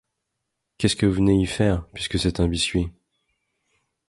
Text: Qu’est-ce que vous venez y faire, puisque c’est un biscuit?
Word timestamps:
Qu’est-ce 0.79 0.95
que 0.95 1.05
vous 1.05 1.13
venez 1.13 1.39
y 1.39 1.45
faire, 1.45 1.85
puisque 1.93 2.17
c’est 2.17 2.39
un 2.39 2.47
biscuit? 2.47 2.87